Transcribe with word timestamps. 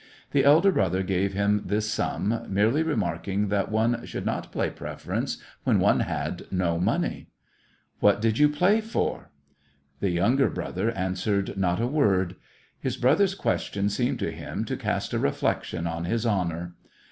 The 0.31 0.43
elder 0.43 0.71
brother 0.71 1.03
gave 1.03 1.33
him 1.33 1.61
this 1.63 1.87
sum, 1.91 2.47
merely 2.49 2.81
remarking 2.81 3.49
that 3.49 3.69
one 3.69 4.03
should 4.07 4.25
not 4.25 4.51
play 4.51 4.71
preference 4.71 5.37
when 5.63 5.77
one 5.79 5.99
had 5.99 6.47
no 6.49 6.79
money." 6.79 7.27
What 7.99 8.19
did 8.19 8.39
you 8.39 8.49
play 8.49 8.81
for 8.81 9.29
}"The 9.99 10.09
younger 10.09 10.49
brother 10.49 10.89
.answered 10.89 11.55
not 11.55 11.79
a 11.79 11.85
word. 11.85 12.35
His 12.79 12.97
brother's 12.97 13.35
question 13.35 13.89
seemed 13.89 14.17
to 14.17 14.31
him 14.31 14.65
to 14.65 14.75
cast 14.75 15.13
a 15.13 15.19
reflec 15.19 15.61
tion 15.65 15.85
on 15.85 16.05
his 16.05 16.25
honor. 16.25 16.73